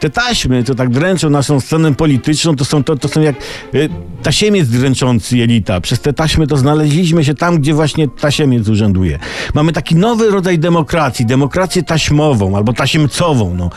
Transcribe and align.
Te 0.00 0.10
taśmy, 0.10 0.64
co 0.64 0.74
tak 0.74 0.90
dręczą 0.90 1.30
naszą 1.30 1.60
scenę 1.60 1.94
polityczną, 1.94 2.56
to 2.56 2.64
są, 2.64 2.84
to, 2.84 2.96
to 2.96 3.08
są 3.08 3.20
jak 3.20 3.36
y, 3.74 3.88
tasiemiec 4.22 4.68
dręczący 4.68 5.36
jelita. 5.36 5.80
Przez 5.80 6.00
te 6.00 6.12
taśmy 6.12 6.46
to 6.46 6.56
znaleźliśmy 6.56 7.24
się 7.24 7.34
tam, 7.34 7.58
gdzie 7.58 7.74
właśnie 7.74 8.08
tasiemiec 8.08 8.68
urzęduje. 8.68 9.18
Mamy 9.54 9.72
taki 9.72 9.96
nowy 9.96 10.30
rodzaj 10.30 10.58
demokracji, 10.58 11.26
demokrację 11.26 11.82
taśmową 11.82 12.56
albo 12.56 12.72
tasiemcową. 12.72 13.54
No. 13.54 13.70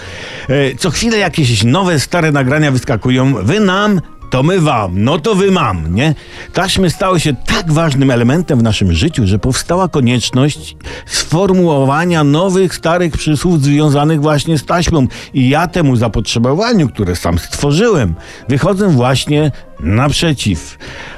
E, 0.49 0.75
co 0.75 0.89
chwilę 0.89 1.17
jakieś 1.17 1.63
nowe, 1.63 1.99
stare 1.99 2.31
nagrania 2.31 2.71
wyskakują. 2.71 3.33
Wy 3.33 3.60
nam, 3.60 4.01
to 4.34 4.44
my 4.44 4.60
wam, 4.60 5.04
no 5.04 5.20
to 5.20 5.36
wy 5.36 5.52
mam, 5.52 5.96
nie? 5.96 6.16
Taśmy 6.54 6.90
stały 6.90 7.20
się 7.20 7.34
tak 7.34 7.72
ważnym 7.72 8.12
elementem 8.12 8.60
w 8.60 8.63
naszym 8.63 8.94
życiu, 8.94 9.28
że 9.28 9.40
powstała 9.40 9.88
konieczność 9.88 10.76
sformułowania 11.06 12.24
nowych, 12.24 12.76
starych 12.76 13.13
przysłów 13.13 13.62
związanych 13.62 14.22
właśnie 14.22 14.58
z 14.58 14.66
taśmą. 14.66 15.08
I 15.34 15.49
ja 15.49 15.67
temu 15.67 15.96
zapotrzebowaniu, 15.96 16.90
które 16.90 17.16
sam 17.16 17.40
stworzyłem, 17.40 18.16
wychodzę 18.49 18.90
właśnie 18.90 19.52
naprzeciw. 19.80 20.77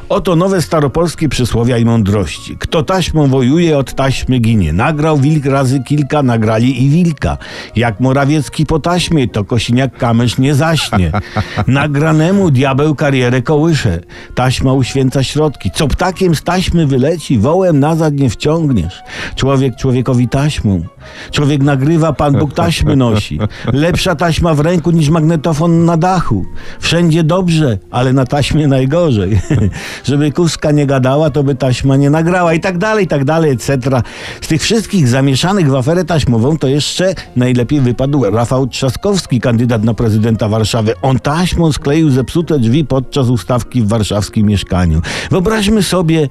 Oto 0.10 0.36
nowe 0.36 0.62
staropolskie 0.62 1.30
przysłowia 1.30 1.78
i 1.78 1.86
mądrości. 1.86 2.58
Kto 2.60 2.84
taśmą 2.84 3.28
wojuje, 3.28 3.78
od 3.78 3.94
taśmy 3.94 4.40
ginie. 4.40 4.74
Nagrał 4.74 5.18
wilk 5.18 5.46
razy 5.46 5.80
kilka, 5.80 6.24
nagrali 6.24 6.84
i 6.84 6.90
wilka. 6.90 7.38
Jak 7.76 8.00
Morawiecki 8.00 8.66
po 8.66 8.80
taśmie, 8.80 9.28
to 9.28 9.44
Kosiniak 9.44 9.98
Kamysz 9.98 10.38
nie 10.38 10.56
zaśnie. 10.56 11.12
Nagranemu 11.68 12.52
diabeł 12.52 12.96
karierę 12.96 13.42
kołysze. 13.42 14.00
Taśma 14.36 14.74
uświęca 14.74 15.24
środki. 15.24 15.72
Co 15.72 15.88
ptakiem 15.88 16.36
z 16.36 16.44
taśmy 16.44 16.88
wyleci, 16.88 17.38
wołem 17.38 17.80
nazad 17.80 18.14
nie 18.14 18.30
wciągniesz. 18.30 19.02
Człowiek 19.36 19.76
człowiekowi 19.76 20.28
taśmą. 20.28 20.84
Człowiek 21.32 21.62
nagrywa, 21.62 22.14
Pan 22.14 22.34
Bóg 22.34 22.54
taśmy 22.54 22.96
nosi. 22.96 23.40
Lepsza 23.74 24.16
taśma 24.16 24.54
w 24.54 24.60
ręku 24.60 24.92
niż 24.92 25.10
magnetofon 25.10 25.86
na 25.86 25.98
dachu. 25.98 26.46
Wszędzie 26.80 27.24
dobrze, 27.24 27.78
ale 27.92 28.14
na 28.14 28.26
taśmie 28.46 28.68
najgorzej. 28.68 29.42
Żeby 30.04 30.32
kuska 30.32 30.72
nie 30.72 30.86
gadała, 30.86 31.30
to 31.30 31.44
by 31.44 31.56
taśma 31.56 31.96
nie 31.96 32.10
nagrała 32.10 32.54
i 32.54 32.60
tak 32.60 32.78
dalej, 32.78 33.06
i 33.06 33.08
tak 33.08 33.26
dalej, 33.26 33.52
etc. 33.52 34.02
Z 34.42 34.48
tych 34.48 34.62
wszystkich 34.62 35.08
zamieszanych 35.08 35.70
w 35.70 35.76
aferę 35.76 36.06
taśmową 36.06 36.58
to 36.58 36.68
jeszcze 36.68 37.16
najlepiej 37.36 37.82
wypadł 37.82 38.24
Rafał 38.24 38.68
Trzaskowski, 38.68 39.40
kandydat 39.40 39.84
na 39.84 39.94
prezydenta 39.94 40.50
Warszawy. 40.50 40.94
On 41.02 41.20
taśmą 41.20 41.72
skleił 41.72 42.10
zepsute 42.10 42.60
drzwi 42.60 42.86
podczas 42.86 43.30
ustawki 43.30 43.82
w 43.82 43.88
warszawskim 43.88 44.48
mieszkaniu. 44.48 45.02
Wyobraźmy 45.32 45.84
sobie, 45.84 46.30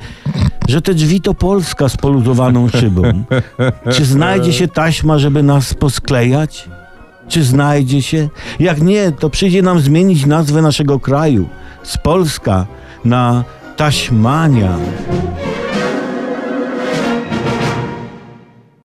że 0.68 0.82
te 0.82 0.94
drzwi 0.94 1.20
to 1.20 1.34
Polska 1.34 1.88
z 1.88 1.96
poluzowaną 1.96 2.68
szybą. 2.68 3.02
Czy 3.92 4.04
znajdzie 4.04 4.52
się 4.52 4.68
taśma, 4.68 5.18
żeby 5.18 5.42
nas 5.42 5.74
posklejać? 5.74 6.68
Czy 7.28 7.44
znajdzie 7.44 8.02
się? 8.02 8.28
Jak 8.60 8.82
nie, 8.82 9.12
to 9.12 9.30
przyjdzie 9.30 9.62
nam 9.62 9.80
zmienić 9.80 10.26
nazwę 10.26 10.62
naszego 10.62 11.00
kraju 11.00 11.48
z 11.84 11.96
Polska 11.98 12.66
na 13.04 13.44
Taśmania. 13.76 14.76